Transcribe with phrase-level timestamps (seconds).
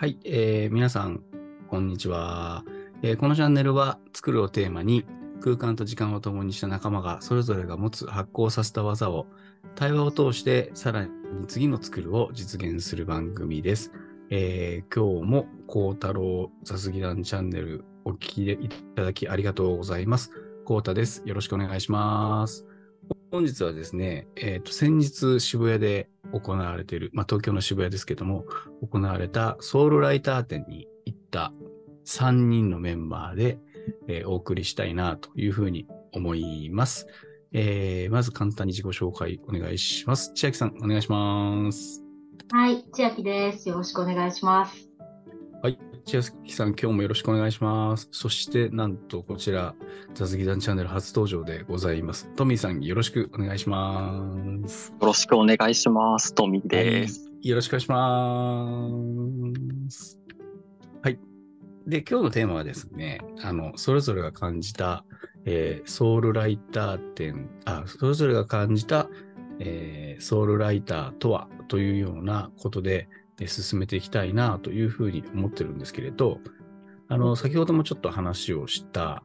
[0.00, 1.20] はい、えー皆さん、
[1.68, 2.64] こんにちは、
[3.02, 5.04] えーこのチャンネルは、作るをテーマに、
[5.42, 9.26] 空間と時間を共にした仲間が、それぞれが持つ発行させた技を、
[9.74, 11.10] 対話を通して、さらに
[11.48, 13.92] 次の作るを実現する番組です。
[14.30, 20.32] えー今日も、孝太郎雑技団チャンネル、お聞きいただきありがとうございます。
[20.64, 21.20] 孝太です。
[21.26, 22.64] よろしくお願いします。
[23.30, 28.44] 本日はですね、えっ、と、先日渋谷で行われている、まあ、東京の渋谷ですけども、
[28.82, 31.52] 行われたソウルライター展に行った
[32.06, 33.58] 3人のメンバーで、
[34.08, 37.06] えーお送りしたいなというふうに思います。
[37.52, 40.32] えーまず簡単に自己紹介お願いします。
[40.34, 42.02] 千秋さん、お願いします。
[42.52, 43.68] はい、千秋です。
[43.68, 44.89] よろしくお願いします。
[46.00, 46.02] はい。
[46.04, 48.08] 千秋さん、今日もよろしくお願いします。
[48.10, 49.74] そして、なんとこちら、
[50.14, 52.28] 雑技団チャンネル初登場でございます。
[52.36, 54.20] トミーさん、よろしくお願いしま
[54.66, 54.92] す。
[54.92, 56.34] よろしくお願いします。
[56.34, 57.28] トミーです。
[57.28, 57.48] はい。
[57.48, 58.88] よろしくお願いしま
[59.90, 60.18] す。
[61.02, 61.18] はい。
[61.86, 65.04] で、今日のテーマはですね、あの、それぞれが感じた、
[65.44, 69.08] えーソウルライター展、あ、それぞれが感じた、
[69.58, 76.38] えーソウルライターとはというようなことで、えー進めていきたいなというふうに思ってるんですけれど、
[77.08, 79.24] あの、先ほどもちょっと話をした、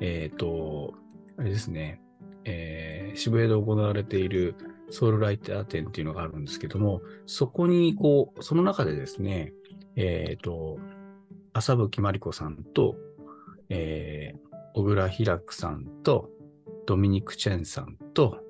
[0.00, 0.94] えっ、と、
[1.36, 2.00] あれですね、
[2.44, 4.56] えー渋谷で行われている
[4.90, 9.52] ソウルライター展っていうのがあるんですけども、そこに、こう、その中でですね、
[9.96, 10.78] えっ、と、
[11.52, 12.96] 浅吹まりこさんと、
[13.68, 14.44] えー
[14.76, 16.28] 小倉ひらくさんと、
[16.86, 18.40] ドミニク・チェンさんと、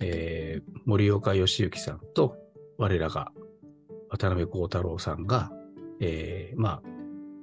[0.00, 2.36] えー森岡義行さんと、
[2.76, 3.30] 我らが
[4.16, 5.50] 渡辺幸太郎さんが、
[6.00, 6.82] えーまあ、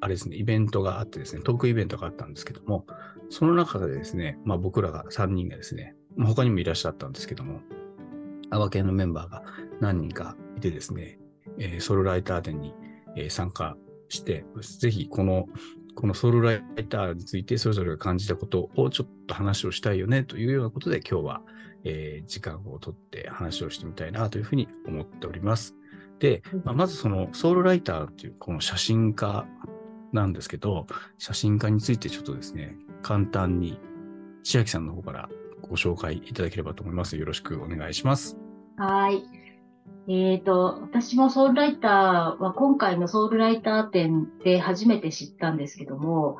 [0.01, 2.85] あれですね、イベントがあってですね、トークイベントがあったんですけども、
[3.29, 7.61] その中でですね、まあ僕らが3人がですね、まあ他にもいらっしゃったんですけども、
[8.49, 9.43] アワ系のメンバーが
[9.79, 11.19] 何人かいてですね、
[11.59, 12.73] えーソウルライター展に、
[13.15, 13.75] えー参加
[14.09, 14.45] して、
[14.79, 15.47] ぜひこの、
[15.95, 21.41] このソウルライターについてそれぞれが感じたことをちょっと話をしたいよねというようなことで今日は、
[21.83, 25.75] えー時間をとって話をしてみたいなというふうに思っております。
[26.21, 29.45] で、まあまずそのソウルライターっていうこの写真家
[30.13, 30.85] なんですけど、
[31.17, 33.79] 写真家についてちょっとですね、簡単に
[34.43, 35.29] 千秋さんの方から
[35.61, 37.17] ご紹介いただければと思います。
[37.17, 38.37] よろしくお願いします。
[38.77, 39.23] はい。
[40.07, 46.37] えっと、私もソウルライターは今回のソウルライター展で初めて知ったんですけども、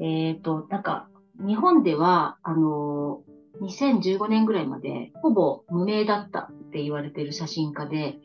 [0.00, 1.08] えっと、なんか、
[1.40, 3.22] 日本では、あの、
[3.62, 8.18] 2015年ぐらいまでほぼ無名だったって言われている写真家で、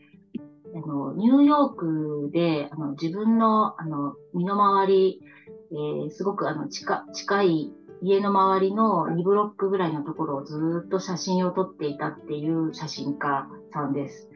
[0.76, 5.22] あの、ニューヨークで、あの、自分の、あの、身の回り、
[5.72, 14.30] えーすごくあの、近、近い家の周りの2ブロックぐらいのところをずっと写真を撮っていたっていう写真家さんです。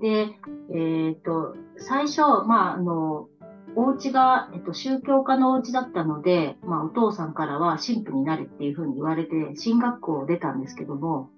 [0.00, 0.30] で、
[0.74, 3.28] えっ、と、最初、まあ、あの、
[3.76, 11.30] お家が、えっと、宗教家のお家だったので、まあ、お父さんからは神父になれっていうふうに言われて、進学校を出たんですけども、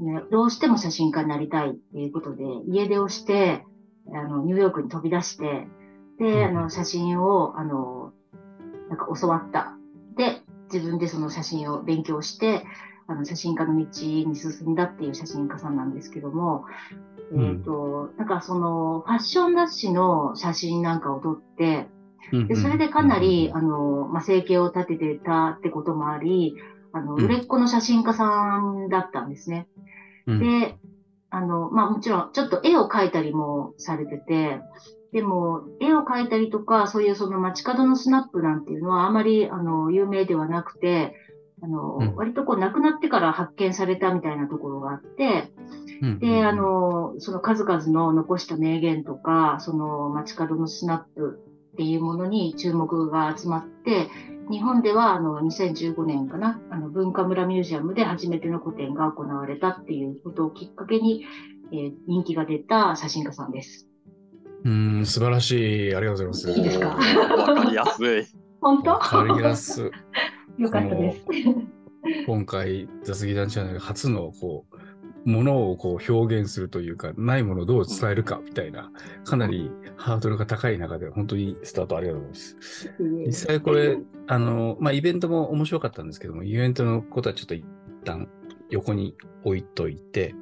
[0.00, 3.64] ね、どうしても写真家になりたいっていうことで、家出をして、
[4.14, 5.66] あの、ニューヨークに飛び出して、
[6.18, 8.12] で、あの、写真を、あの、
[8.88, 9.76] なんか教わった。
[10.16, 10.40] で、
[10.72, 12.64] 自分でその写真を勉強して、
[13.06, 16.64] あの、写真家の道に進んだっていう写真家さんなんですけども、
[17.32, 21.88] うんえっ、と、なんかその、ファッション雑誌の写真なんかを撮って、
[22.48, 26.54] で、それでかなり、あの、まあ、生計を立ててたってこともあり、
[26.92, 27.24] あの、うん。
[27.24, 29.66] 売れっ子の写真家さんだったんですね。
[30.26, 30.76] うん、で、
[31.30, 34.60] あの、まあ、もちろん、ちょっと絵を描いたりもされてて、
[35.12, 41.14] でも、絵を描いたりとか、そういうその街角のスナップなんていうのはあまり、あの、有名ではなくて、
[41.62, 42.16] あの、うん。
[42.16, 45.52] 割とこう亡くなってから発見されたみたいなところがあって、
[46.00, 46.18] うん。
[46.18, 51.40] で、あ、の、その数々の残した名言とか、その街角のスナップ
[51.80, 54.08] っていうものに注目が集まって、
[54.50, 61.24] 日本ではあの2015年かな、あの文化村ミュージアムで初めての個展が行われたっていうことをきっかけに、
[61.72, 63.88] えー人気が出た写真家さんです。
[64.64, 65.94] うん、素晴らしい。
[65.94, 66.58] ありがとうございます。
[66.58, 66.88] いいですか？
[66.88, 68.26] わかりやすい。
[68.60, 68.90] 本当？
[68.90, 69.90] わかりやす
[70.58, 70.62] い。
[70.62, 71.26] よかったです。
[72.26, 74.69] 今回、雑技団チャンネル初の、こう、
[75.24, 78.90] ものをこう表現するというか、ないものをどう伝えるかみたいな、
[79.24, 82.94] かなりハードルが高い中で、本当にスタートありがとうございます。
[83.26, 87.64] 実際これ、あの、まあ、イベントも面白かったんですけども、イベントのことはちょっと一
[88.04, 88.28] 旦
[88.70, 89.14] 横に
[89.44, 90.34] 置いといて、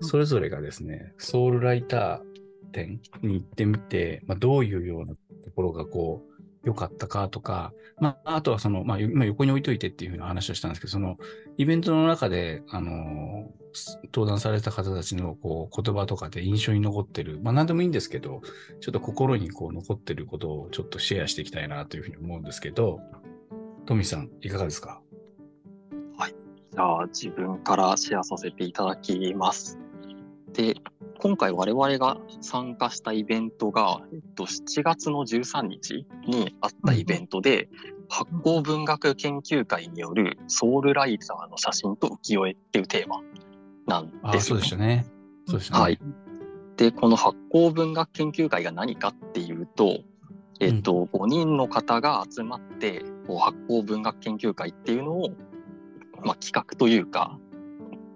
[0.00, 2.30] それぞれがですね、ソウルライター
[2.72, 5.16] 展に行ってみて、まあ、どういうようなと
[5.54, 6.29] ころがこう、
[6.64, 11.16] 良かったかとか、まあ、あとはその、まあ、横に置いといてっていうふうな話をしたんですけど、その
[11.56, 13.50] イベントの中で、あの、
[14.12, 18.42] 登壇された方たちのこう言葉とかで印象に残ってる、まあ何でもいいんですけど、
[18.80, 23.00] ちょっと心にこう残ってることをちょっとシェアしていきたいなというふうに思うんですけど、
[23.86, 25.00] トミーさん、いかがですか？
[26.18, 26.34] はい。
[26.72, 29.78] じゃあ、自分からシェアさせていただきます。
[30.52, 30.74] で、
[31.22, 37.68] 今回我々が参加したイベントが、えっと、7月の13日にあったイベントで、
[38.08, 43.20] 発酵文学研究会によるソウルライターの写真と浮世絵っていうテーマ
[43.86, 44.76] なんあですよ、ねそうでした。
[44.78, 45.06] ね。
[45.46, 45.80] そうでしたね。
[45.82, 46.00] はい。
[46.78, 50.00] で、この発酵文学研究会が何かっていうと、
[50.58, 55.28] えっと、5人の方が集まって、こう発酵文学研究会っていうのを、
[56.24, 57.38] まあ、企画というか、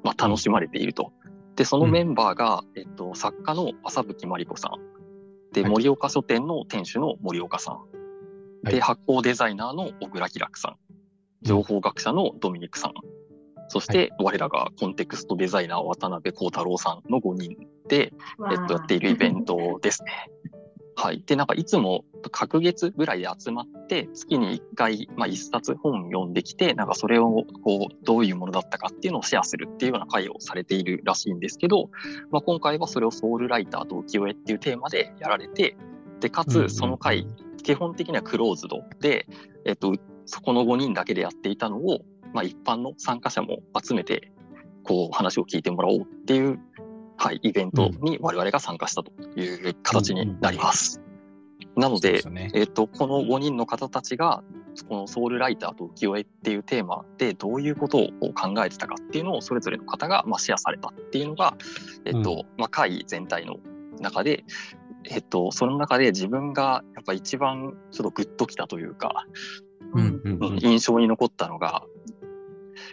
[0.02, 1.12] まあ、楽しまれていると。
[1.56, 5.52] で、そのメンバーが、えっと、作家の浅吹真理子さん。
[5.52, 7.74] で、はい盛岡書店の店主の森岡さん。
[7.74, 7.80] は
[8.70, 10.76] いで、発酵デザイナーの小倉喜楽さん。
[11.42, 12.94] 情報学者のドミニクさん。
[13.68, 17.56] そして、我らがコンテクストデザイナー渡辺幸太郎さんの5人
[17.88, 18.12] で、
[18.50, 20.30] えっと、やっているイベントですね。
[20.96, 21.22] はい。
[21.26, 31.90] で、なんかいつも隔月ぐらいで集まって、月に1回、まあ1冊本読んできて、なんかそれをこう、どういうものだったかっていうのをシェアするっていうような会をされているらしいんですけど、
[32.30, 35.76] まあ今回はそれをソウルライターと浮世絵っていうテーマでやられて、
[36.20, 37.26] で、かつその回、
[37.62, 39.26] 基本的にはクローズドで、
[39.64, 39.94] えっと、
[40.26, 42.00] そこの5人だけでやっていたのを、
[42.32, 44.30] まあ一般の参加者も集めて、
[44.84, 46.60] こう話を聞いてもらおうっていう
[47.16, 51.00] はい、イベントに我々が参加したという形になります。
[51.76, 52.50] なのでね。
[52.54, 54.42] えっと、この5人の方たちが、
[54.88, 61.56] このソウルライターと浮世絵っていうテーマでどういうことを考えてたかっていうのをそれぞれの方がまあシェアされたっていうのが、
[62.04, 63.56] えっと、まあ会全体の
[64.00, 64.44] 中で、
[65.08, 69.26] えっと、その中で自分がやっぱ一番ちょっとグッときたというか、
[69.94, 71.84] うんうんうん印象に残ったのが、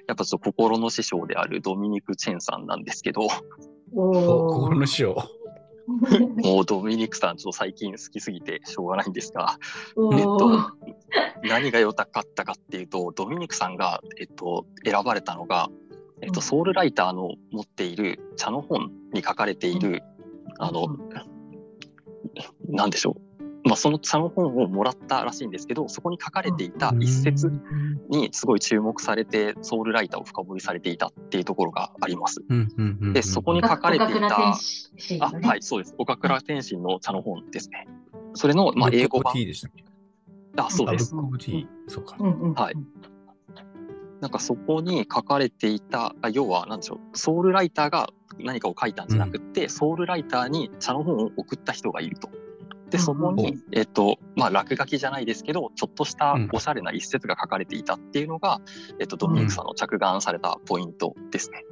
[0.07, 3.27] やっぱちょっと心の師匠であるドミニク・チェンさんなんですけど、
[3.93, 5.15] 心の師匠。
[6.43, 9.57] もうドミニクさんちょっと最近好きすぎてしょうがないんですが、
[9.95, 10.91] おえっとー
[11.43, 15.69] 何が良かったかっていうと、ドミニクさんが、えっと、選ばれたのが、
[16.21, 16.41] えっと、うん。
[16.41, 20.03] ソウルライターの持っている茶の本に書かれている、
[20.59, 20.87] あの、
[22.69, 23.30] なんでしょう。
[23.63, 27.51] まあ、その茶の本をもらったらしいんですけど、そこに書かれていた一節
[28.09, 32.41] にすごい注目されて、ソウルライターを深掘りされていたっていうところがあります。
[32.49, 34.53] うんうんうんうんで、そこに書かれていた、岡倉天
[34.97, 35.95] 心あ、はい、そうです。
[35.97, 37.87] 岡倉天心の茶の本ですね。
[38.33, 39.43] それの、まあ、英語版ブックオブティ。
[39.43, 39.83] ーでしたっけ？
[40.57, 41.13] あ、そうあ、です。
[41.15, 41.17] う
[42.03, 42.15] か。
[42.19, 42.73] うんうんはい
[44.21, 52.29] なんかそこに書かれていた、あ要は何でしょう、ソウルライターが何かを書いたんじゃなくって、ソウルライターに茶の本を送った人がいると。
[52.91, 56.49] で、そこうんに、えっと、まあ、落書きじゃないですけど、ちょっとしたうん。
[56.51, 58.59] おしゃれな一節が書かれていたっていうのが、
[58.99, 61.63] えっと、ドミニクさんの着眼されたポイントですね。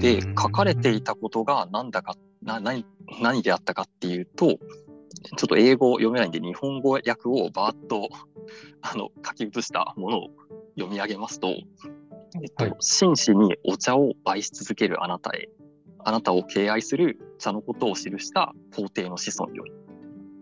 [0.00, 2.86] で、うん書かれていたことが何だか、な何、
[3.20, 8.08] 何であったかっていうと、ちょっと英語を読めないんで、日本語訳をバーッと、
[8.80, 10.30] あの、書き写したものを
[10.76, 12.74] 読み上げますと、えっと、はい。
[12.80, 15.50] 真摯にお茶を愛し続けるあなたへ、
[15.98, 19.72] あなたを敬愛する茶のことを記した皇帝の子孫より、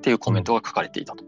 [0.01, 1.25] っていうコメントが書かれていたと。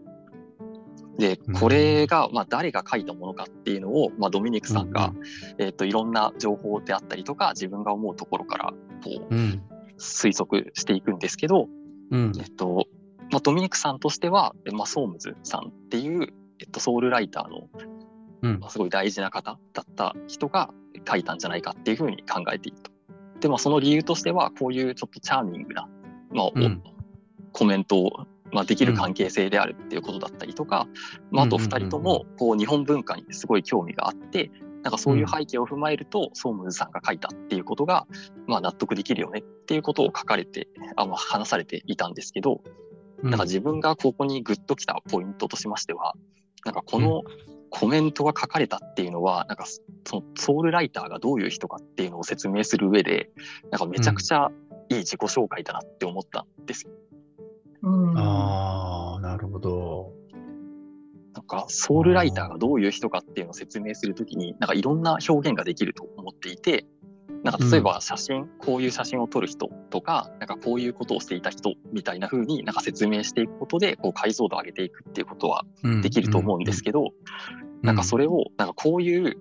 [1.19, 5.13] で、これが、まあ、誰が書いたものかっていうのを、まあ、ドミニクさんが、
[5.59, 8.73] えっと、いろんな情報であったりとか、自分が思うところから、
[9.03, 9.61] こう、うん。
[9.99, 11.67] 推測していくんですけど、
[12.09, 12.31] うん。
[12.39, 12.87] えっと、
[13.31, 17.69] まあ、ドミニクさんとしては、えまあ、ソームズさんっていう、えっと、ソウルライターの、
[18.41, 20.73] うんまあ、すごい大事な方だった人が
[21.07, 22.91] 書いたんじゃないかっていうふうに考えていると。
[23.39, 25.87] で、まあ、その理由としては、こういうちょっとチャーミングな、
[26.31, 26.81] まあ、おうん
[27.53, 30.87] コメントを、まあ、できる関係性であるっていうことだったりとか、
[31.31, 31.81] まあ、あとうんうんうんうん。
[31.81, 34.51] 二人とも、こう、日本文化にすごい興味があって、
[34.83, 38.05] なんかそういう背景を踏まえると、ソームズさんが書いたっていうことが、
[38.47, 42.61] まあ、納得できるよねっていうことを書かれて、あまあ、話されていたんですけど、
[43.23, 46.13] なんか自分がここにグッときたポイントとしましては、
[46.65, 47.23] なんかこの
[47.69, 49.65] コメントが書かれたっていうのは、なんか
[50.05, 53.31] そのソウルライターがどういう人かっていうのを説明する上で、
[53.71, 54.51] なんかめちゃくちゃ
[54.89, 56.91] いい自己紹介だなって思ったんですよ。
[57.83, 60.13] うんああ、なるほど。
[61.33, 66.85] なんかソウルライターがどういう人かっていうのを説明するときに、なんかいろんな表現ができると思っていて、
[67.43, 75.65] なんか例えば写真、こういう写真を撮る人とか、なんかこういうことをしていた人みたいな風になんか説明していくことで、こう解像度を上げていくっていうことは
[76.01, 77.09] できると思うんですけど、
[77.81, 79.37] なんかそれを、なんかこういう、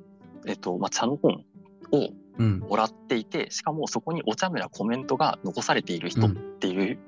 [0.47, 1.45] えっと、まあ、茶の本
[1.93, 2.22] をうん。
[2.39, 6.99] もらっていて、しかもそこにお茶目なコメントが残されている人っていう、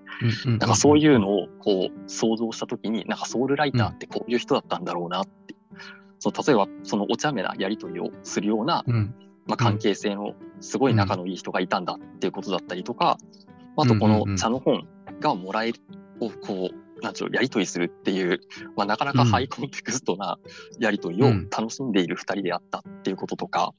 [0.47, 0.59] うん。
[0.59, 5.55] なんかそういうのをこう想像したときに、なんかソウルライターってこういう人だったんだろうなって。
[6.19, 9.15] そう例えばそのお茶目なやり取りをするような、うん。
[9.47, 13.19] まあ、関係性のすごい仲のいい人がいたんだっていうことだったりとか、
[13.77, 14.87] あとこの茶の本
[15.21, 15.81] がもらえる
[16.21, 18.41] をこう、なんちゅうのやり取りするっていう、
[18.77, 20.39] まあ、なかなかハイコンテクストな
[20.79, 23.75] やり取りを楽しんでいる二人であったっていうこととか、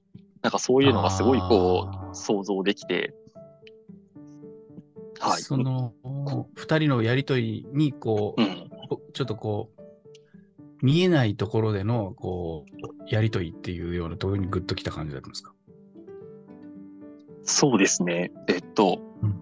[0.46, 3.16] なんかそういうのがすごいこう想像できて、
[5.20, 5.42] はい。
[5.42, 5.96] その、
[6.54, 8.70] 二人のやりとりに、こう、うん。
[9.14, 9.82] ちょっとこう、
[10.86, 12.76] 見えないところでの、こう、
[13.10, 15.52] やりとりっていうようなところにグッときた感じだったんですか？
[17.42, 18.32] そうですね。
[18.48, 19.42] えっと、うん。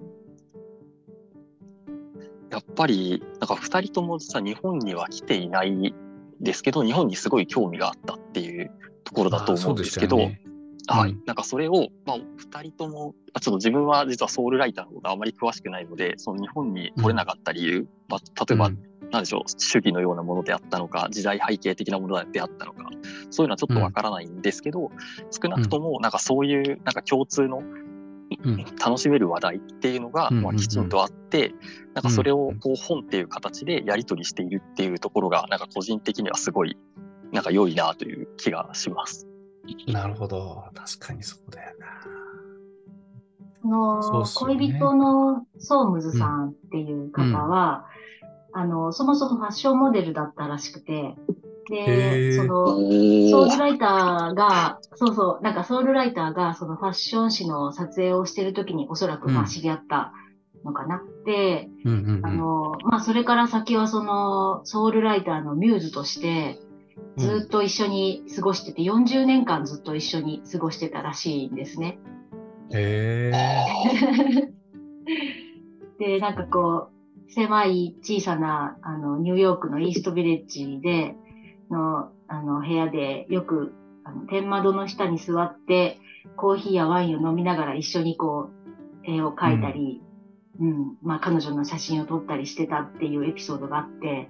[2.50, 5.94] やっぱり、なんか二人とも実は日本には来ていない
[6.40, 8.72] ですけど、日本にすごい興味があったっていう
[9.04, 10.32] ところだと思うんですけど、
[10.88, 11.12] はい。
[11.12, 11.24] うん。
[11.26, 22.90] なんかそれを、まあ、二人とも、あちょっと自分は実はソウルライターのことあまり詳しくないので、その日本に来れなかった理由、まあ、例えば、うんなんでしょう、主義のようなものであったのか、時代背景的なものであったのか、
[23.30, 24.90] そういうのはちょっとわからないんですけど、
[25.30, 27.62] 少なくとも、なんかそういう、なんか共通の、
[28.44, 28.58] うん。
[28.84, 31.54] 楽しめる話題っていうのが、うんまあ、きちんとあって、
[31.94, 32.60] なんかそれをうん。
[32.60, 36.76] こう本っていう形でやり取りしているっていうところが、なんか個人的にはすごい、
[37.32, 39.28] なんか良いなという気がします。
[39.88, 40.66] なるほど。
[40.74, 41.88] 確かにそうだよな。
[43.62, 47.86] そのそね恋人のソームズさんっていう方は、
[48.52, 51.16] あの、そもそもファッションモデルだったらしくて、へ
[51.70, 60.12] で、ーその、ソウルライターが、そうそう、なんかソウルライターがそのファッション誌の撮影をしてる時におそらく知り合った
[60.66, 61.02] のかな。
[61.26, 62.26] で、うんうんうん。
[62.26, 66.60] あの、まあそれから先はそのソウルライターのミューズとして
[67.18, 71.98] ずっと一緒に過ごしてて、40年間ずっと一緒に過ごしてたらしいんですね。
[72.74, 74.54] へえ。
[76.00, 76.90] で、なんかこ
[77.28, 81.16] う、狭い小さな、あの、ニューヨークのイーストビレッジで、
[81.70, 83.74] の、あの、部屋でよく、
[84.04, 86.00] あの、天窓の下に座って、
[86.36, 90.02] コーヒーやワインを飲みながら一緒にこう、絵を描いたり、
[90.60, 94.30] うん、まあ彼女の写真を撮ったりしてたっていうエピソードがあって、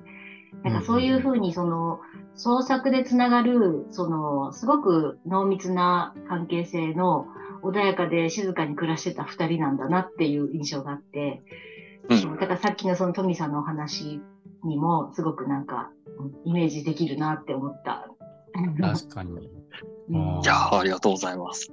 [0.63, 1.99] なんかそういうふうにその、
[2.35, 7.27] 創作でつながる、その、すごく濃密な関係性の
[7.63, 11.43] 穏やかで静かに暮らしてた二人なんだなっていう印象があって、
[12.09, 12.37] うん。
[12.37, 14.21] だからさっきのそのトミさんのお話
[14.63, 18.07] にもすごくなんかうんイメージできるなって思った。
[18.81, 19.31] 確かに。
[20.09, 21.71] うんあいやーありがとうございます。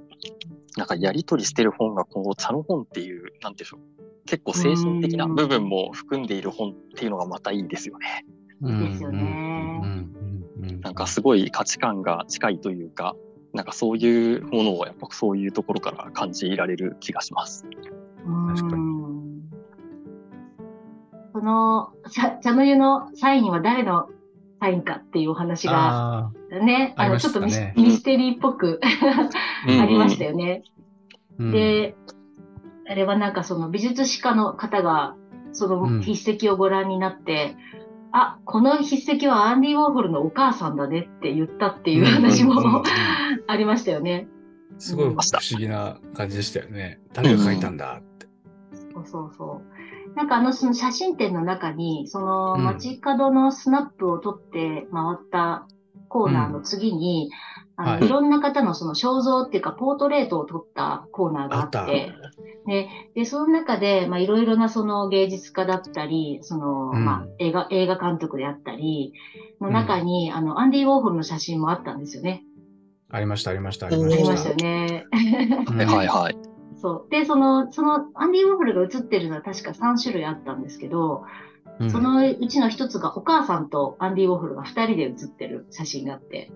[0.77, 4.25] なんかやりとりしてる本がこの茶の本っていう、なんていうんでしょう。
[4.25, 8.25] 結構精神的な部分も含んでいる本っていうのがまたいいですよね。
[8.61, 9.21] うんですよね
[9.83, 9.89] うん
[10.61, 13.15] うんうんなんかすごい価値観が近いというか、
[13.53, 17.65] なんかそういうものをやっぱそういうところから感じられる気がします。
[18.55, 19.21] 確かにうん
[21.33, 24.09] その茶茶の湯のサインは誰の
[24.59, 30.31] サインかっていうお話があね、あの、ちょっとミステリーっぽくありましたよ。
[30.31, 30.63] よね。
[31.39, 31.95] ーうんで、
[32.87, 35.15] あれはなんかその美術史家の方が、
[35.53, 37.55] そうんの筆跡をご覧になって、
[38.11, 42.83] あ、この筆跡はアンディ・ウォーホルのお母さんだねって言ったっていう話も、
[43.47, 44.27] ありましたよね。
[44.77, 45.19] すごい不思
[45.57, 46.99] 議な感じでしたよね。
[47.13, 48.27] 誰が書いたんだって。
[48.93, 49.61] そうそうそ
[50.13, 50.15] う。
[50.15, 55.67] なんかあのその写真展の中に、そのうん街角のスナップを撮って回った
[56.09, 57.29] コーナーの次に、
[57.81, 62.13] あのはいいろんな方のその肖像っていうかポートレートを撮ったコーナーがああって、
[62.67, 69.13] で、で、その中で、まあ、いろいろなその芸術家だったり、その、うんまあ、映画、映画監督であったり、
[69.59, 72.43] の中に、あの、アンディ・ウォーホルの写真もあったんですよね。
[73.09, 74.21] ありました、ありました、ありまうんした。
[74.21, 75.05] ありましたよね。
[75.69, 76.35] うんはいはいはい。
[76.77, 77.11] そう。
[77.11, 81.23] で、その、その、アンディ・ウォーホルが写ってるのは確か3種類あったんですけど、
[81.79, 86.51] うんそのうちの一つがお母さんとアンディ・ウォーホルが二人で写ってる写真があって。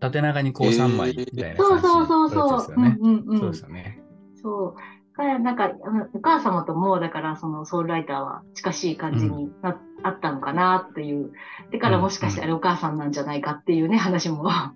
[0.00, 2.58] 縦長にこう3枚みたいなそう感じそうそうそう。
[2.58, 2.98] ですよね。
[3.00, 3.38] うんうんうん。
[3.38, 4.00] そうですよね。
[4.42, 4.74] そう。
[5.20, 5.70] から、なんか、
[6.14, 11.32] お母様とも、だから、その、ソウルライターは近しい感じにな、あったのかなっていう。
[11.72, 14.72] だから、もしかしてあれお母さんなんじゃないかっていうね、話もあ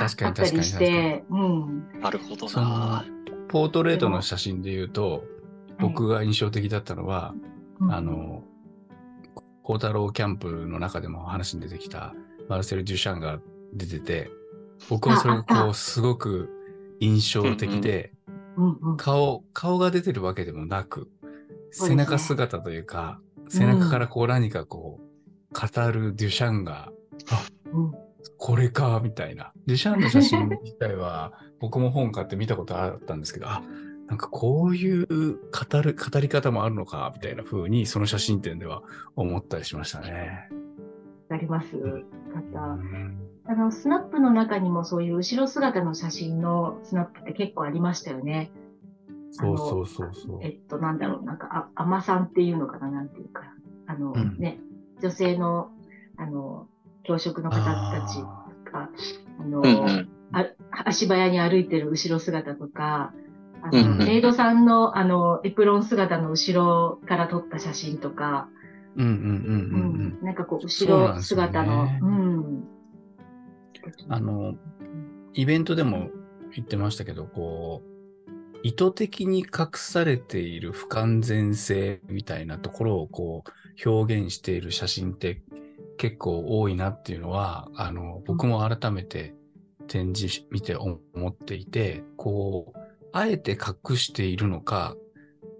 [0.00, 2.00] 確かに ったりして、うん。
[2.00, 3.04] なるほどそのな。
[3.48, 5.24] ポートレートの写真で言うと、
[5.78, 7.34] 僕が印象的だったのは、
[7.80, 8.44] うんあ、の、
[9.62, 12.14] 孝太郎キャンプの中でも話に出てきた
[12.48, 13.38] マルセル・デュシャンが
[13.74, 14.30] 出てて、
[14.88, 16.50] 僕はそれがこう、すごく
[17.00, 18.12] 印象的で。
[18.98, 21.10] 顔、顔が出てるわけでもなく、
[21.70, 26.90] 背中姿というか、背中からこう何かこう、語るデュシャンが、
[27.30, 27.92] あ、うん
[28.44, 29.52] これか、みたいな。
[29.66, 33.62] デュシャンの写真自体は 僕も本買って見たことあったんですけど、あ、
[34.08, 38.82] なんかこういう語る、語り方もあるのか、みたいな風に、その写真展では
[39.14, 40.48] 思ったりしましたね。
[41.30, 41.76] あります。
[41.76, 42.04] う
[42.52, 42.74] 方。
[42.74, 48.52] んあの、スナップの中にもそういう後ろ姿の写真のスナップって結構ありましたよね。
[49.32, 50.38] そうそうそうそう。
[50.42, 53.42] えっと、なんだろう、なんか、あ、甘さんっていうのかな、なんていうか。
[53.86, 54.58] あの、うんね、
[55.00, 55.70] 女性の、
[56.16, 56.68] あの、
[57.02, 58.90] 教職の方たちあとか、
[59.40, 60.08] あの、うんうん。
[60.34, 60.46] あ
[60.86, 63.12] 足早に歩いてる後ろ姿とか、
[63.62, 70.26] あの、うんうんメイドさんの、あの、エプロン姿の後ろから撮った写真とか、ーうんうんうんううんうん。
[70.26, 72.64] なんかこう、後ろそうなんですよね姿の、うん。
[74.08, 74.54] あの、
[75.34, 76.10] イベントでも
[76.54, 77.92] 言ってましたけど、こう、
[78.62, 85.42] 意図的に隠されている不完全性みたいなところをこう表現している写真って
[85.96, 89.34] 結構多いなっていうのは、あの、僕も改めて
[89.88, 92.78] 展示見て思っていて、こう、
[93.12, 94.96] あえて隠しているのか、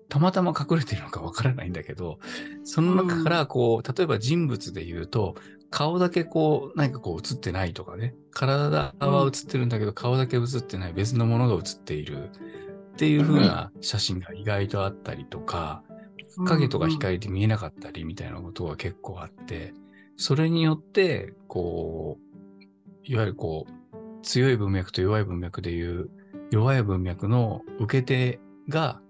[0.08, 2.18] たまたま隠れているのかわからないんだけど、
[2.64, 5.36] その中からこう、例えば人物で言うと、
[5.72, 8.14] 顔だけこう、何かこう映ってないとかね。
[8.30, 10.92] 体は映ってるんだけど、顔だけ映ってない。
[10.92, 12.28] 別のものが映っている。
[12.92, 15.82] っていう風な写真が意外とあったりとか、
[16.46, 19.72] 影とか光で見えなかったりみたいなことが結構あって、
[20.18, 22.62] それによって、こう、
[23.04, 26.10] いわゆるこう、強い文脈と弱い文脈でいう、
[26.50, 29.00] 弱い文脈の受け手が、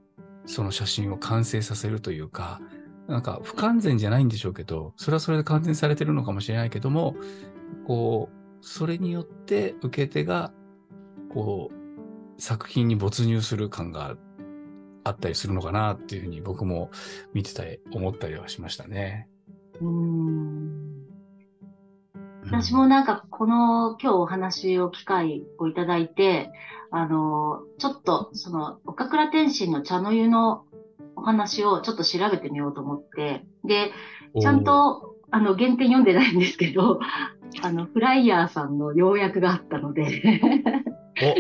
[0.47, 2.61] その写真を完成させるというか、
[3.09, 7.17] なんか不完全じゃないんでしょうけど、それはそれで完全されてるのかもしれないけども、
[7.87, 10.53] こう、それによって受け手が、
[11.31, 14.17] こう、作品に没入する感が
[15.05, 16.91] あったりするのかなっていうふうに僕も
[17.35, 19.29] 見てたり、思ったりはしましたね。
[19.81, 20.93] うん。
[22.45, 26.51] 私もなんかこの今日お話を機会をいただいて、
[26.91, 30.65] あの、ちょっとその岡倉天心の茶の湯の
[31.17, 33.93] お話をちょっと調べてみようと思って、で、
[34.41, 37.01] ちゃんとあの原点読んでないんですけど、
[37.63, 40.41] あのフライヤーさんの要約があったので、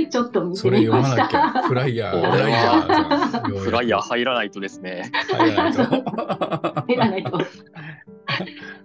[0.07, 1.53] お ちょっと見てみまし読まなきゃ。
[1.53, 1.63] た。
[1.63, 3.59] フライヤー、フライヤー。
[3.59, 5.11] フライヤー入らないとですね。
[5.31, 5.83] 入らないと。
[5.85, 7.39] 入らないと。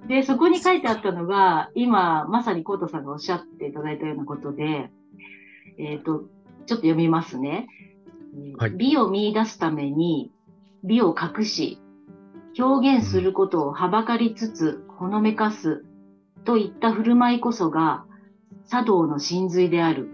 [0.08, 4.90] で、そこに書いてあったのが、今、まさにコートさんがおっしゃっていただいたようなことで、
[5.78, 6.24] えっ、と、ちょっ
[6.68, 7.68] と読みますね。
[8.36, 10.32] えーはい美を見出すために、
[10.88, 11.80] 美を隠し、
[12.58, 15.86] 表現することをはばかりつつ、ほのめかす、
[16.46, 18.06] といった振る舞いこそが、
[18.68, 20.10] 茶道の真髄である。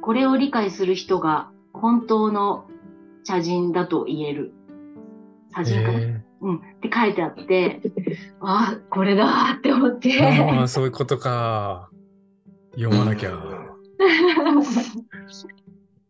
[0.00, 2.66] これを理解する人が、本当の
[3.24, 4.54] 茶人だと言える。
[5.54, 7.82] 茶人かな、えうん、って書いてあって、
[8.40, 10.22] ああ、これだーって思っーて。
[10.22, 11.90] ああ、そういうことか。
[12.76, 13.32] 読まなきゃ。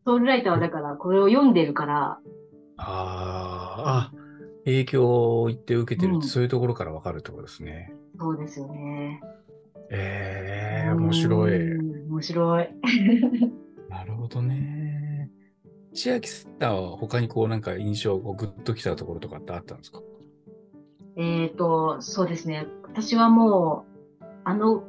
[0.04, 2.18] ソウルライターはだから、これを読んでるから、
[2.76, 4.12] あーあ、
[4.64, 7.92] 影響を言って受けてるって、うんそういうところからわかるってことですね。
[8.18, 9.20] そうですよね。
[9.90, 11.72] ええ面白い。
[11.76, 12.11] うん。
[12.12, 12.68] 面白い。
[13.88, 15.30] なるほどね。
[15.94, 20.00] 千秋さんは他にこうなんか印象、こうグッときたところとかってあったんですか？
[21.16, 22.66] えっと、そうですね。
[22.85, 23.85] 私はも
[24.20, 24.85] う、あの、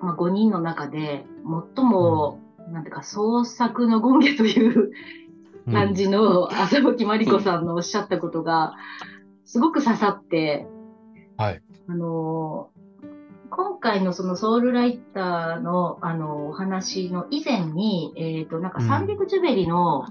[0.00, 1.26] まあ、5人の中で、
[1.76, 2.38] 最も、
[2.70, 4.92] なんていうか、創作の権下という
[5.70, 8.74] 感じの 浅吹まりこさんのおっしゃったことが、
[9.44, 10.66] すごく刺さって、
[11.36, 11.62] はい。
[11.88, 12.70] あの、
[13.50, 20.06] 今回のそのソウルライターのあのお話の以前に、えっ、と、なんかうんサンデクジュベリの、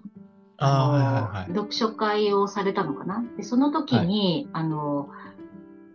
[0.58, 1.48] ああ、はいのはいはい。
[1.50, 3.24] 読書会をされたのかな？
[3.38, 5.10] で、その時に、あの、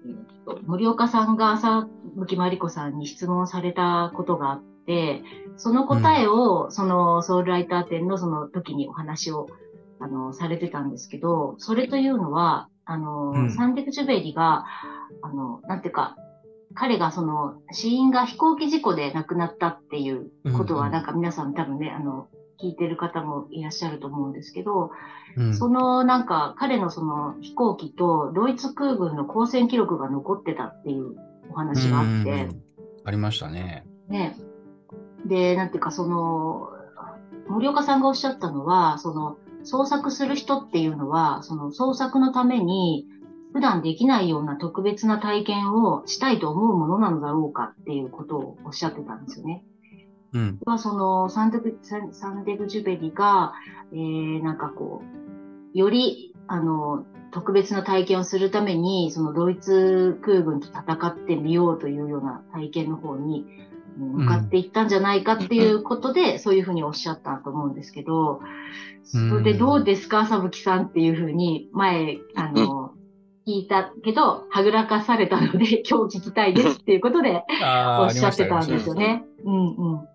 [0.04, 5.22] えーと森岡さんが朝吹まりこさんに質問されたことがあって、
[5.58, 9.46] その答えを、そのソウルライター展のその時にお話を、
[10.00, 13.50] あの、されてたんですけど、それというのは、あの、うん。
[13.50, 14.64] サンデクジュベリが、
[15.20, 16.16] あの、なんていうか、
[16.74, 22.28] 彼がその死因が飛行機事故で亡くなったっていうことは、なんか皆さん多分ね、あの、
[22.62, 24.90] 聞いてる方もいらっしゃると思うんですけど、
[25.36, 25.54] うん。
[25.54, 31.14] そのなんか彼のその飛行機とドイツ空軍の交戦記録が残ってたっていう
[31.50, 32.62] お話があって、うん。
[33.04, 33.84] ありましたね。
[34.08, 34.36] ね。
[35.28, 36.70] で、なんていうかその、
[37.48, 43.06] 森岡さんがおっしゃったのは、その創作する人っていうのは、その創作のために
[43.52, 49.64] 普段できないような特別な体験をしたいと思うものなのだろうかっていうことをおっしゃってたんですよね。
[50.32, 50.58] うん。
[50.66, 53.54] は、その、サンデグ、サンデグジュベリが、
[53.92, 55.02] えー、なんかこ
[55.74, 63.46] う、より、あの、特別な体験をするために、そのドイツ空軍と戦ってみようというような体験の方に、
[63.98, 68.40] 向かっていったんじゃないかっていうことで、そういうふうにおっしゃったと思うんですけど、
[69.02, 72.92] それでどうですか、さぶきさんっていうふうに前、あの、
[73.46, 77.44] 聞いたけど、はぐらかされたので、 今日聞きたいですっていうことで
[78.00, 79.24] おっしゃってたんですよね。
[79.44, 80.08] うんうん。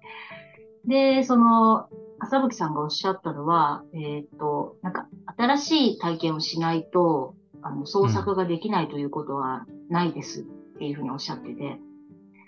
[0.86, 1.88] で、その、
[2.20, 10.44] 朝吹さんがおっしゃったのは、えっ、と、なんか、新しい体験をしないと、あの、創作ができないということはないですっ
[10.78, 11.80] ていうふうにおっしゃってて、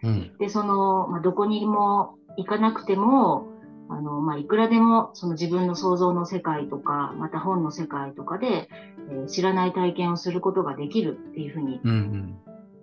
[0.05, 3.47] うん、で、その、まあ、どこにも行かなくても、
[3.89, 8.69] あの、まあ、いくらでもその自分の想像の世界とか、また本の世界とかで、
[9.09, 11.81] えー、知らない体験をすることができるっていうふうに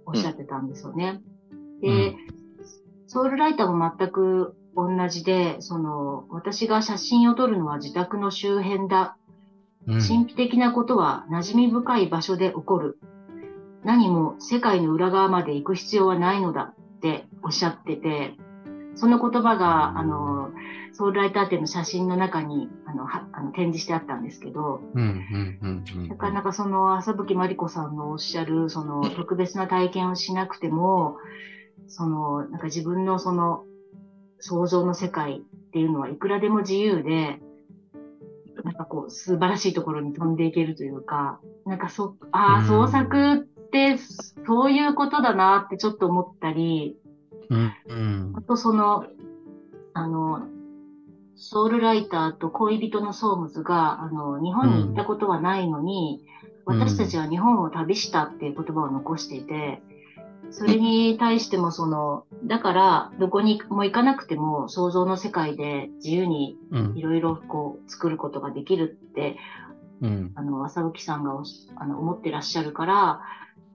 [0.06, 1.20] おっしゃってたんですよね。
[1.82, 2.16] うんうん、で、
[3.06, 9.16] ソウルライターも全く同じで、その、私が写真を撮るのは自宅の周辺だ。
[9.84, 12.98] 神秘的なことは馴染み深い場所で起こる。
[13.84, 18.36] 何も世界の裏側まで行く必要はないのだっておっしゃってて、
[18.94, 20.50] その言葉が、あの、
[20.92, 24.82] ソウルライター展の写真の中にあのはあの展示してあったんですけど、
[26.08, 31.16] なかなかその浅吹まりこさんのおっしゃる、その特別な体験をしなくても、
[31.88, 33.64] その、なんか自分のその
[34.38, 37.40] 想像の世界っていうのはいくらでも自由で、
[38.62, 43.38] なんかこう素晴らしいところに飛んでいけるというか、なんかそ、ああ、創作っ
[43.72, 43.98] て
[44.46, 46.96] そういうことだなってちょっと思ったり、
[47.50, 49.06] うんうん、あとその、
[49.94, 50.46] あの、
[51.34, 56.22] ソウルライターと恋人のソームズが、あの、日本に行ったことはないのに、
[56.66, 59.82] うん、私たちは日本を旅したっていう言葉を残していて、
[60.50, 66.58] それに対してもその、だからどこにも行かなくても想像の世界で自由に
[66.94, 69.38] いろいろこう作ることができるって、
[70.02, 71.32] うん、あの、浅吹さんが
[71.76, 73.22] あの思ってらっしゃるから、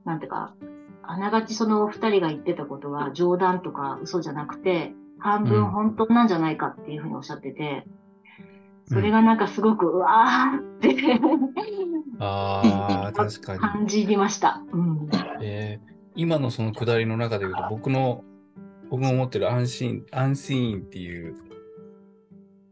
[0.07, 0.55] なんていうか、
[1.03, 7.85] あながちその二人が言ってたことは冗談とか嘘じゃなくて、半分本当なんじゃないかっていうふうにおっしゃってて、
[8.85, 11.19] それがなんかすごく、うわーって
[12.19, 13.59] ああ、確かに。
[13.59, 14.63] 感じました。
[14.71, 15.09] うん、
[15.41, 18.23] えー、今のそのくだりの中で言うと、僕の、
[18.89, 21.35] 僕が思ってる安心、安心っていう、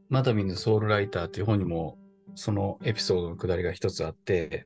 [0.08, 1.98] マダミンのソウルライターっていう本にも、
[2.36, 4.65] そのエピソードのくだりが一つあって、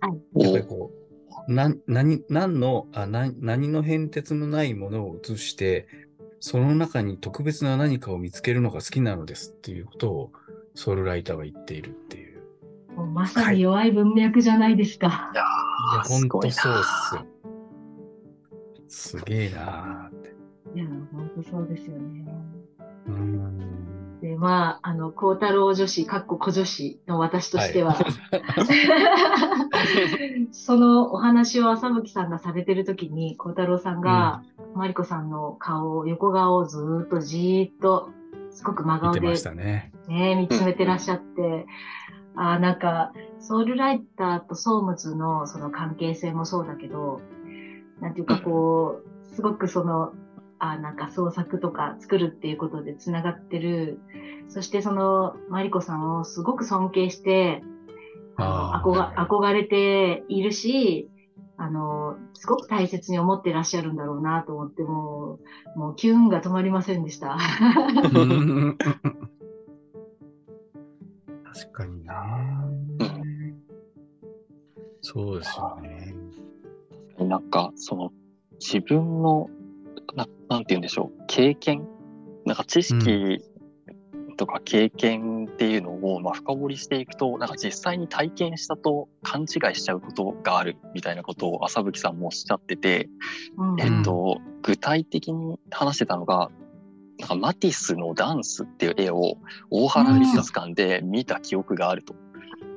[0.00, 1.05] はい、やっぱりこう、
[1.48, 5.86] な、何、何の、あ、な、何の変哲のないものを映して、
[6.40, 10.32] その中に特別な何かを見つけるのが好きなのですっていうことを
[10.74, 12.42] ソウルライターは言っているっていう。
[12.96, 15.30] もうまさに弱い文脈じゃないですか。
[15.32, 17.26] いやー、ほんとそうっすよ。
[18.88, 20.34] すげえなーって。
[20.74, 22.24] いや、ほんとそうですよね。
[23.08, 23.95] うん。
[24.22, 28.04] で、まあ、あの、孝太郎女子、かっこ小女子の私としては、はい、
[30.52, 34.78] そのお話を浅吹さんがされてるときに、孝太郎さんが、うん。
[34.78, 38.10] マリコさんの顔、横顔をずっとじーっと、
[38.50, 41.66] すごく真顔で、ね、ね、見つめてらっしゃって、
[42.34, 47.20] あなんか、ソウルライターとソームズのその関係性もそうだけど、
[48.00, 50.12] なんていうかこう、すごくその、
[50.72, 54.00] あなんか創作とか作るっていうことで繋がってる。
[54.48, 57.62] そしてその、マリコさんをすごく尊敬して、
[58.36, 61.10] あ憧憧れているし、
[61.58, 65.38] あの、すごく大切に思ってらっしゃるんだろうなと思って、も
[65.74, 67.38] う、もう機運が止まりませんでした。
[71.54, 72.68] 確かにな、
[75.00, 76.14] そうですよね。
[77.18, 78.12] なんか、その、
[78.58, 79.48] 自分の、
[80.16, 81.86] ななんて言うんでしょう、経験？
[82.44, 83.40] なんか知識
[84.36, 93.08] とか経験っていうのをまあ深掘りしていくとなんか実際に体験したと勘違いしちゃうことがあるみたいなことを朝吹さんもおっしゃってて、
[93.56, 96.50] うん、えっと、具体的に話してたのが
[97.18, 99.38] なんかマティスのダンスっていう絵を
[99.70, 102.14] 大原美術館で見た記憶があると。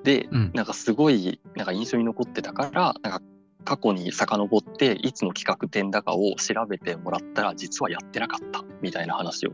[0.06, 3.22] で、うん、なんかすごいなんか印象に残ってたからなんか
[3.66, 9.52] 過去に遡っていつの企画展だかを調べてもらったら実はやってなかったみたいな話を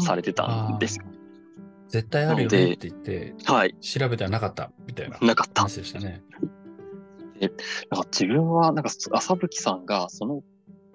[0.00, 0.98] されてたんです。
[0.98, 1.04] よ。
[1.06, 1.22] うんうん
[1.92, 5.18] 絶対あるよねって言って、はい、調べてはなかったみたいな
[5.54, 6.22] 話でしたね。
[7.38, 7.50] で
[7.90, 10.42] なんか自分はなんか朝吹さんがその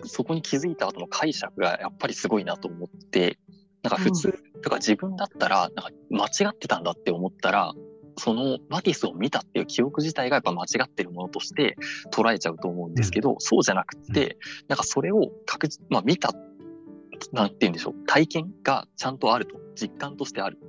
[0.06, 3.38] そこに気づいた後の解釈がやっぱりすごいなと思って
[3.84, 7.74] なんか普通、うん、とか自分だったらなんか間違ってたんだって思ったら
[8.18, 11.78] そのマティスを見たっていう記憶自体がやっぱ間違ってるものとして
[12.12, 16.34] 捉えちゃうと思うんですけど、うん、そうじゃなくて、うん、なんかそれを確実、まあ、見た
[17.32, 20.60] なんて言うんでしょう体験がちゃんとあると実感としてある。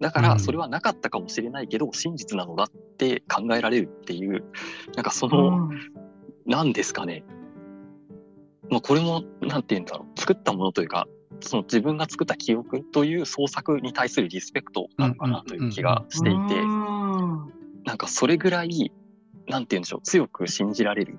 [0.00, 4.44] だからそれはなかったかもしれないけど、真実なのだって考えられるっていう
[4.94, 5.70] なんかその
[6.46, 7.24] 何ですかね。
[8.70, 11.08] まあこれも何て言うんだろう作ったものというか
[11.40, 16.38] その自分が作った記憶という創作に対するリスペクトなのかなという気がしていて、
[17.84, 18.92] なんかそれぐらい、
[19.46, 21.18] なんて言うんでしょう、強く信じられる。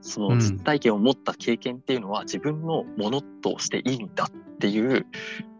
[0.00, 5.06] その実体験を持った経験っていうのは自分のものとしていいんだっていう、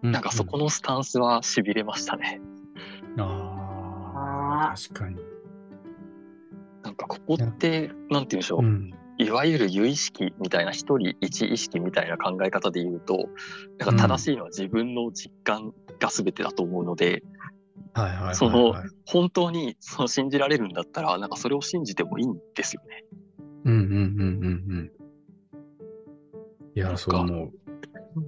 [0.03, 2.41] なんかそこのスタンスは痺れましたね。
[3.19, 5.17] ああ、確かに。
[6.83, 8.61] なんかここって、なんて言うんでしょう。
[8.61, 13.29] うんいわゆる有意識みたいな一人一意識みたいな考え方で言うと、
[13.79, 17.23] なんか正しいのは自分の実感が全てだと思うので、
[18.33, 23.05] その本当にその信じられるんだったら、なんかそれを信じてもいいんですよね。
[23.65, 24.93] うんうんうんうんうん。
[26.77, 27.53] いや、そう思う。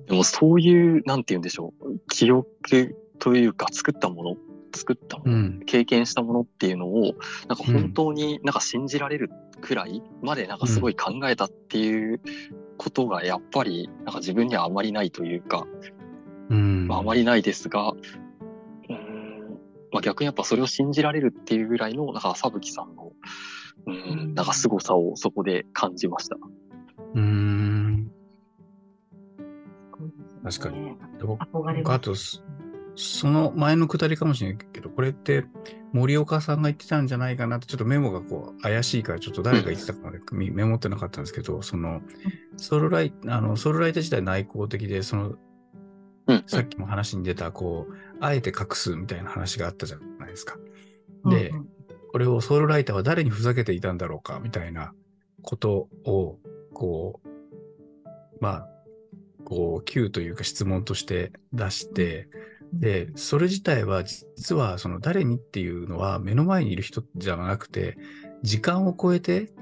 [0.06, 4.36] でもそういう、なんて言うんでしょう、記憶というか作ったもの
[4.74, 7.14] 作ったもの、うん、経験したものっていうのを
[7.48, 12.20] なんか本当になんか信じられるくらいまでなんかすごい考えたっていう
[12.76, 15.66] ことがやっぱりなんか自分にはあまりないというか、
[16.48, 16.88] うん。
[16.88, 17.92] まあ、あまりないですが、
[18.88, 19.58] うん
[19.92, 23.12] まあ、逆にやっぱそれを信じられるっていうぐらいのなんか浅吹さんの
[23.86, 26.36] うんなんか凄さをそこで感じました。
[27.14, 28.10] うん。
[30.42, 30.96] 確かに。
[31.38, 32.14] あと、
[33.00, 35.44] その前のくだりかもしれないけど、これって
[35.92, 42.02] 森岡さんが言ってたんじゃないかなって、ちょっとメモがこう怪しいから、ちょっと誰が言ってたかメモってなかったんですけど、その
[42.56, 45.34] ソウルライあのソウルライター自体内向的で、その、
[46.46, 50.56] さっきも話に出た、こう、あえて隠すみたいな話があったじゃないですか。
[51.24, 51.52] で、
[52.12, 54.92] これをソウルライターは誰にふざけていたんだろうかみたいな
[55.42, 56.38] ことを、
[56.72, 57.28] こう、
[58.40, 58.68] まあ、
[59.44, 62.28] こう、Q というか質問として出して、
[62.72, 67.96] で、それ自体は実はその誰にっていうのは目の前にいる人じゃなくて、
[68.42, 69.52] 時間を超えて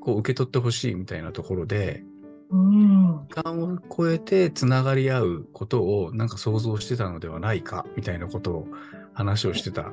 [0.00, 2.04] こう受け取ってほしいみたいなところで、
[2.50, 8.68] うん、時間を超えてつながり合うことをなんか想像してたのではないかみたいなことを
[9.12, 9.92] 話をしてた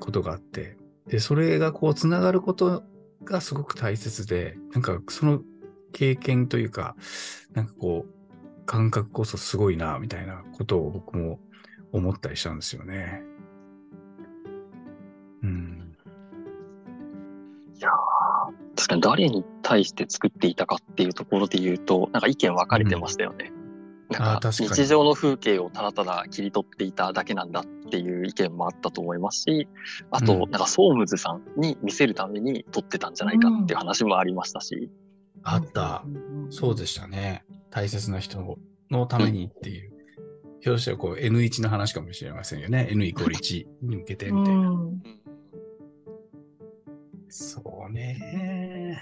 [0.00, 2.82] ことがあって、で、それがこうつながること
[3.24, 5.40] がすごく大切で、なんかその
[5.92, 6.96] 経験というか、
[7.52, 11.38] なんかこう、感覚こそすごいな、みたいなことを僕も
[11.94, 13.22] 思ったりしたんですよね。
[15.42, 15.96] うん。
[17.76, 17.88] いや
[18.76, 23.52] 確かに誰に対して作っていたかっていうところで言うと、なんか意見分かれてましたよね。
[24.10, 29.68] うん、なんか日常の風景をただただ切り取っていただけなんだっていう意見もあったと思いますし、
[30.10, 34.90] あと、なんかソームズさんに見せるために撮ってたんじゃないかっていう話もありましたし。
[35.44, 36.04] あった。
[36.50, 37.44] そうでしたね。
[37.70, 38.58] 大切な人
[38.90, 39.93] のためにっていう。
[40.64, 42.88] ひょっとしたらこう N1 の話かもしれませんよね。
[42.90, 44.72] N イコール1に向けてみたいな。
[47.28, 48.98] そうね。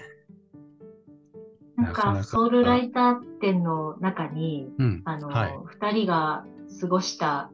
[1.77, 6.45] なんか、ソウルライター展の中に、うん、あの、はい、2人が
[6.81, 7.49] 過ごした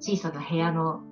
[0.00, 1.02] 小さな部屋の、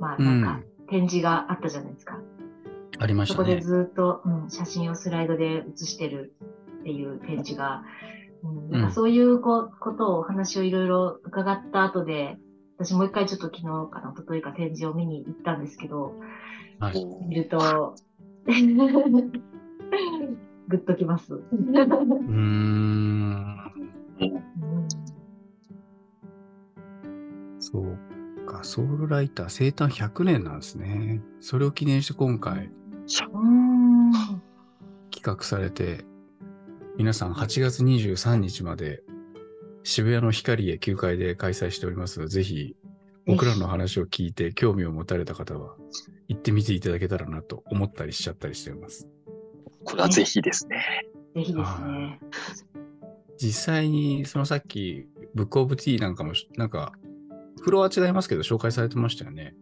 [0.00, 2.16] まあ、なんか、展示があったじゃないですか。
[2.16, 3.48] うん、ありましたね。
[3.48, 6.34] そこでずっと、うん、写真をスライドで写してる
[6.80, 7.84] っていう展示が
[8.70, 12.38] なんかそういうことをお話をいろいろ伺った後で、
[12.78, 16.14] 私もう一回ちょっと昨日かな、とといか展示を見に行ったんですけど、
[16.78, 17.94] はい、見ると、
[20.68, 21.34] ぐっときます。
[21.34, 23.56] うーん。
[27.58, 27.98] そう
[28.46, 31.20] か、ソウルライター生誕100年なんですね。
[31.40, 32.70] それを記念して今回、
[35.10, 36.04] 企画されて、
[37.00, 39.02] 皆さん8月23日まで
[39.84, 42.76] 渋谷の光へ9階で開催しておりますので、ぜひ
[43.24, 45.76] 僕らの話を聞いて興味を持たれた方は
[46.28, 49.08] 行ってみていただけたらなと思ったりしちゃったりしております。
[49.82, 51.06] これはぜひですね。
[51.36, 52.20] ぜひですね。
[53.38, 56.92] 実際にそのさっきブックオブティーなんかもなんか
[57.62, 59.54] フロア違いますけど紹介されてましたよね。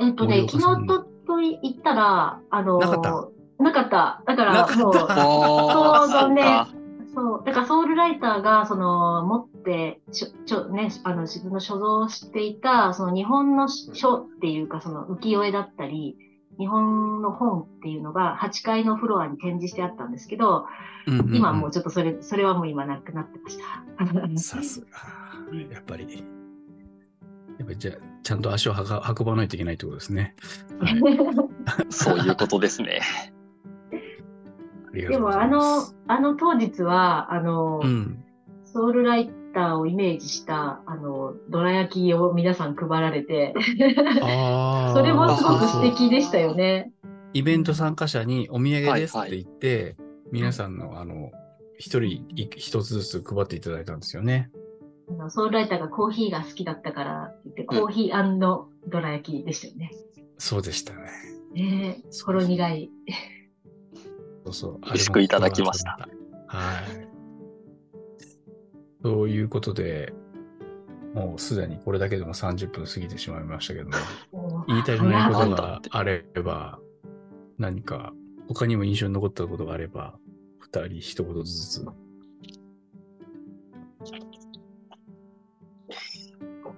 [0.00, 4.22] えっとね、昨日とと言ったら、あの、なかったなかった。
[4.26, 6.64] だから、もう、ちょうどね、
[7.14, 7.42] そう。
[7.44, 16.16] だからソウルライターが、その、持って、ちょ、ちょ、ね、あの、自分の所蔵していた、その日本の書っていうか、その浮世絵だったり、
[16.58, 20.66] 日本の本っていうのが8階のフロアに展示してあったんですけど、
[21.06, 24.38] うんうんうん、今もうちょっとそれ、それはもう今なくなってました。
[24.38, 24.86] さすが。
[25.70, 26.24] やっぱり。
[27.58, 30.34] やっぱりじゃあ、ちゃんと足を運ばないといけないってことですね。
[30.78, 31.00] はい、
[31.90, 33.00] そういうことですね。
[34.92, 38.24] でもあの、あの当日は、あの、うん、
[38.64, 43.54] ソウルライターをイメージした、あの、どら焼きを皆さん配られて
[44.92, 46.92] それもすごく素敵でしたよね。
[47.34, 49.96] イベント参加者にお土産ですって言って、はいはい、
[50.32, 51.30] 皆さんの、あの、
[51.78, 54.50] 一人一つずつ配っていただいたんですよね。
[55.10, 58.38] あのソウルライターがコーヒーが好きだったからってコーヒー
[58.88, 59.90] どら焼きでしたよね。
[60.38, 61.10] そうでしたね。
[61.54, 62.90] ねえ、ほろ苦い。
[64.44, 64.80] そうそう。
[64.84, 66.08] 美味しくいただきました。
[66.46, 67.08] はい。
[69.02, 70.12] ということで、
[71.14, 76.78] もうすでにこれだけでも30分過ぎてしまいましたけども、言いたりないことがあれば、
[77.58, 78.12] 何か
[78.48, 80.18] 他にも印象に残ったことがあれば、
[80.58, 81.84] 二人一言ずつ。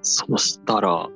[0.03, 1.09] そしたら、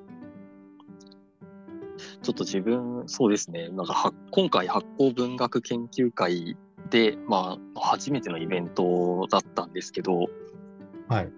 [2.24, 6.56] ちょっと自分、そうですね、なんかは今回発行文学研究会
[6.88, 10.26] で、まあ、初めてのイベントだったんですけど、
[11.06, 11.32] はい。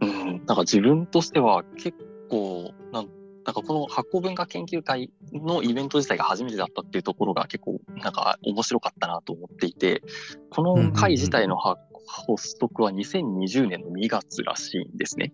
[0.00, 1.96] うん、なんか自分としては結
[2.28, 3.08] 構、なん
[3.46, 10.02] なんかこの発行文化研究会のイベント自体が初めてだったっていうところが結構なんか面白かったなと思っていて、
[10.50, 15.32] この会自体の発発足は2020年の2月らしいんですね。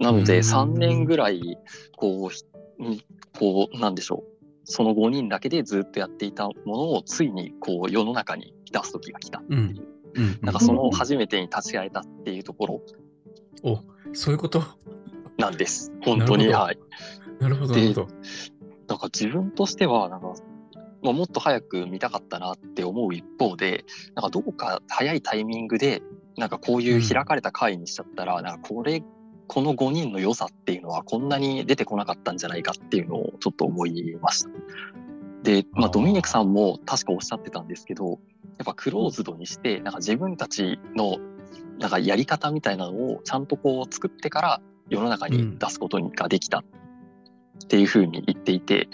[0.00, 1.58] なのでうん3年ぐらい、
[1.96, 2.44] こうひ、
[3.38, 4.38] こう、なんでしょう。
[4.64, 9.60] その5人だけでずっとやっていたものをついにこう世の中に出す時が来たっていう。
[10.14, 10.22] うん。
[10.24, 10.38] うん。
[10.42, 12.82] なんかその初めてに立ち会えたっていうところ
[13.62, 13.80] お、
[14.12, 14.62] そういうこと？
[15.38, 15.92] なんです。
[16.04, 16.48] 本当に。
[16.48, 16.78] はい。
[17.40, 18.08] なるほど、なでるほど。
[18.88, 20.34] なんか自分としては、なんか、
[21.02, 23.84] まあ、もっと早く見たかったなって思う一方で、
[24.14, 26.02] なんかどこか早いタイミングで、
[26.36, 29.02] なんかこういう開かれた会にしちゃったら、なんかこれ、
[29.48, 34.50] この5人の良さっていうのはこんなに出てこなかったんじゃないかっていうのをちょっと思いました。
[35.42, 38.20] で、まあ、ドミニクさんも確かおっしゃってたんですけど、
[38.58, 41.16] やっぱクローズドにして、なんか自分たちの
[41.78, 46.64] なんかやり方みたいなのをちゃんとこう作ってから世の中に出すことができたっ
[47.68, 48.88] ていうふうに言っていて、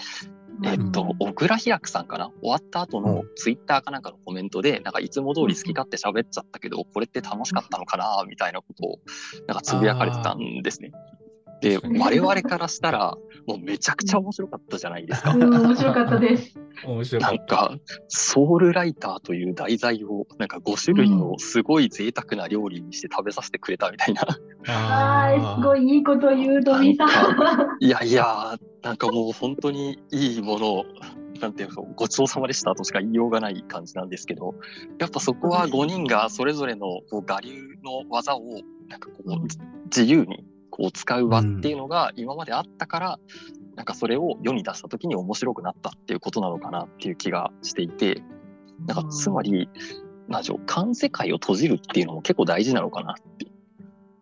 [0.63, 2.31] えっと、小倉ひらくさんかな？
[2.41, 8.23] 終わった後のツイッターかなんかのコメントで、なんかいつも通り好き勝手喋っちゃったけど、これって楽しかったのかな？
[8.27, 8.99] みたいなことを、
[9.47, 10.91] なんかつぶやかれてたんですね。
[11.61, 15.33] で、我々からしたら、もうめちゃくちゃ面白かったじゃないですか。
[15.33, 16.59] うん、面白かったです。
[16.85, 17.35] 面白かった。
[17.37, 24.21] なんか、ソウルライターという題材を、なんか5種類のすごい贅沢な料理にして食べさせてくれたみたいな。
[24.67, 25.85] ああ、すごい。
[25.87, 27.09] いいいこと言う、ドミさん。
[27.79, 30.85] いやいや、なんかもう本当にいいものを、
[31.39, 34.55] なんていうの、ごちそうさまでしたとしか言いようがない感じなんですけど、
[34.99, 38.41] やっぱそこは5人がそれぞれのこう我流の技を、
[38.87, 39.29] なんかこう、
[39.85, 40.43] 自由に
[40.85, 43.19] こう使う場っていうのが今まであったから、
[43.75, 48.21] なんかそれを世に出した時に面白くなったっていうことなのかなっていう気がしていて、
[48.85, 49.67] なんかつまり、
[50.27, 53.47] なんでしょう、環世界を閉じるっていうのも結構大事なのかなって。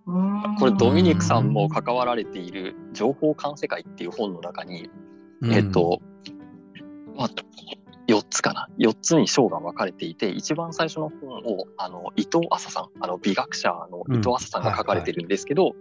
[0.05, 4.89] うん、これドミニクさんも関わられている「情報観世界」っていう本の中に、
[5.49, 6.01] えっと、
[7.15, 7.29] まあ、
[8.07, 8.67] 4つかな。
[8.79, 15.73] 4つに章が分かれていて一番最初の本をあの伊藤麻さんあの美学者の伊藤麻さんが書かれてるんですけど、うん、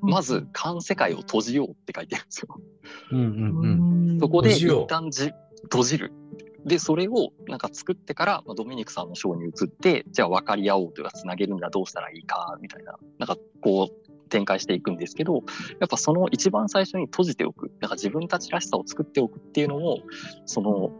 [0.00, 2.60] まず「観世界を閉じよう」って書いてるんですよ。
[3.10, 4.20] うんうんうん。
[4.20, 5.32] そこで一旦じ
[5.64, 6.12] 閉じる。
[6.64, 15.40] で、それをなんか作ってから、まあ、ドミニクさんの章に移って、じゃあ分かり合おうというか、つなげるにはどうしたらいいか、みたいな、なんかこう、展開していくんですけど、や
[15.84, 19.98] っぱその一番最初に閉じておく、なんか自分たちらしさを作っておくっていうのも、
[20.46, 20.90] その、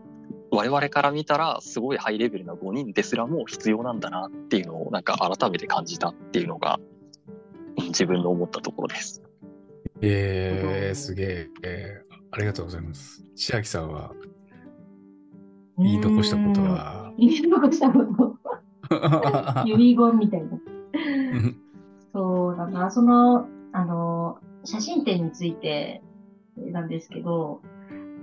[0.50, 6.93] 我々から見たらすごいハイレベルな5人ですらも必要なんだなっていうのをなんか改めて感じたっていうのが、うん
[7.94, 9.22] 自分の思ったところです。
[10.00, 13.24] えー、すげえ、えーありがとうございます。
[13.36, 14.10] 千秋さんは
[15.78, 17.12] 言い残したことは？
[17.16, 17.28] うん。
[17.28, 18.36] 言い残したこと。
[19.66, 20.48] 遺言みたいな。
[20.50, 21.56] うん
[22.12, 26.02] そうだな、その、あの、写真展について
[26.56, 27.60] なんですけど、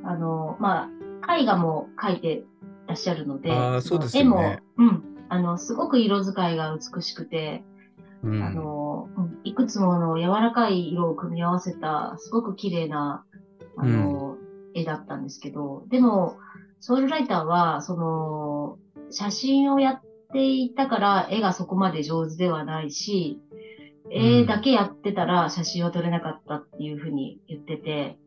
[0.04, 0.90] あの、ま
[1.26, 2.44] あ、絵画も描いて
[2.88, 7.64] らっしゃるので、あーそうですよ絵ねも、うん、あの、すごく色使いが美しくて、
[8.24, 8.44] うん。
[8.44, 13.24] あの、うんいくつもの柔らかい色を組み合わせた、すごく綺麗な、
[13.76, 14.38] あの、
[14.76, 16.38] 絵だったんですけど、でも、
[16.80, 18.78] ソウルライターは、その、
[19.10, 23.40] 写真をやっていたから絵がそこまで上手ではないし、
[24.10, 28.18] 絵だけやってたら写真は撮れなかったっていうふうに言ってて、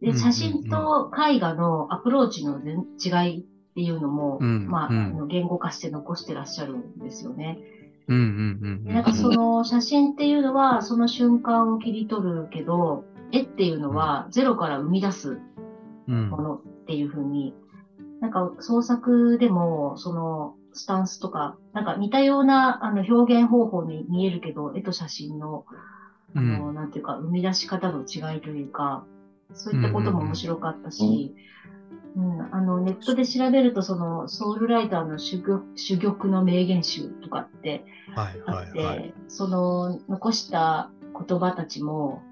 [0.00, 7.58] で、うん写真と絵画のアプローチの全違いっていうのも、うんまあ、うんあの言語化して残してらっしゃるんですよね。
[8.08, 15.38] うんうんうんでなんかその写真っていうのはその瞬間を切り取るけど、絵っていうのはゼロから生み出す
[16.08, 16.30] うん。
[16.30, 17.54] ものっていうふうに、
[18.20, 25.64] なんか創作でもそのスタンスとか、なんか似たようなあの表現方法に見えるけど、絵と写真の、
[26.34, 29.04] あの、なんていうか、生み出し方の違いというか、
[29.52, 31.34] そういったことも面白かったし、
[31.66, 31.77] うん、
[32.50, 39.14] あの、ネットで調べると、その、ソウルライターの珠玉の名言集とかってはいあって、はいはい。
[39.28, 40.90] その、残した
[41.26, 42.22] 言葉たちも、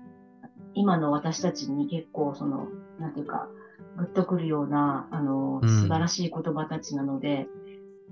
[0.74, 2.68] 今の私たちに結構、その、
[2.98, 3.48] なんていうか、
[3.96, 7.66] グッとくるような、あの、うん素晴らしい言葉たちなので、うん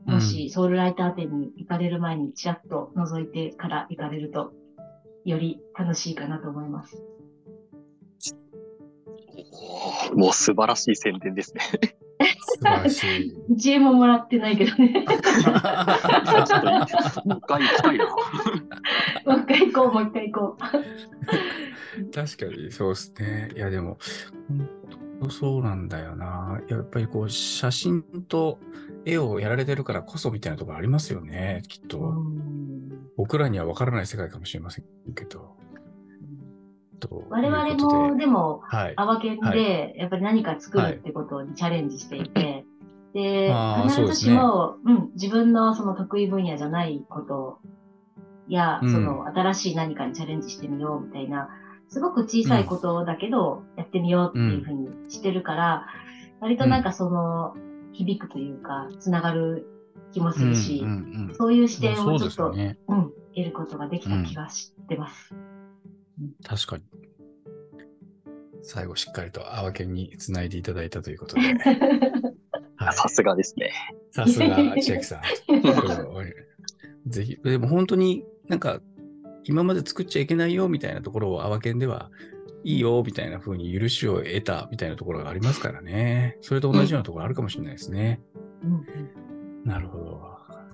[0.07, 4.53] もし、ソウルライター展に行かれる前に、ちらっと覗いてから行かれると、
[5.25, 7.03] より楽しいかなと思います。
[10.15, 11.61] もう素晴らしい宣伝ですね。
[12.41, 13.35] 素晴らしい。
[13.51, 15.05] 1円ももらってないけどね。
[15.05, 16.79] ちょっといい
[17.27, 18.07] もう一回行きたいな。
[18.07, 18.13] も
[19.37, 20.61] う一回行こう、もう一回行こう。
[22.13, 23.51] 確かにそうですね。
[23.57, 23.99] いやでも、
[24.49, 24.69] 本
[25.23, 26.61] 当そうなんだよな。
[26.69, 28.59] やっぱりこう、写真と
[29.05, 31.99] 絵をやられてるからこそみたいなところありますよね、きっと。
[31.99, 32.75] うん
[33.17, 34.85] 僕らには分からない世界かもしれません
[35.15, 35.57] けど。
[36.99, 38.95] と我々も、でも、はい。
[38.97, 42.65] アワケで、やっぱり何か作るってことにチャレンジしていて、
[43.13, 47.59] であー、必ずしも、うん、自分のその得意分野じゃないこと
[48.49, 48.93] や、うん。
[48.93, 51.49] その新しい何かにチャレンジしてみようみたいな、
[51.89, 55.87] すごく小さいことだけど、やってみようっていうふうにしてるから、
[56.41, 57.55] 割となんかその、
[57.93, 59.67] 響くというか、つながる
[60.13, 62.79] 気もするし、うんうんうんそういう視点をちょっと、ね。
[62.87, 65.35] うん、得ることができた気がしてます。
[66.45, 66.85] 確かに。
[68.63, 71.43] 最後しっかりとアワケンにつないでいただいたということで。
[72.77, 73.71] はいさすがですね。
[74.11, 75.21] さすが千秋さん。
[77.11, 78.81] ぜひ、でも本当になんか、
[79.45, 82.11] 今まで作っちゃいけないよみたいなところをアワケンでは
[82.65, 86.39] いいよみたいな風に許しを得たみたいなところがありますからね。
[86.41, 88.21] それと同じようなところあるかもしれないですね。
[88.63, 90.21] うんなるほど。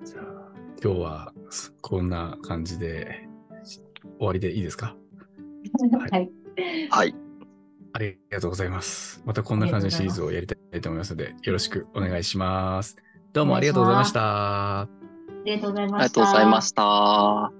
[0.05, 1.32] じゃあ、今日は
[1.80, 3.28] こんな感じで
[4.18, 4.97] 終わりでいいですか？
[5.79, 6.31] はいはい。
[6.91, 7.14] はい。
[7.93, 9.23] ありがとうございます。
[9.25, 12.97] またこんな感じのシリーズをやりたいと思いますので、よろしくお願いします。
[13.33, 14.81] どうもありがとうございました。
[14.83, 14.89] あ
[15.45, 16.03] りがとうございありました。
[16.03, 17.59] がとうございました。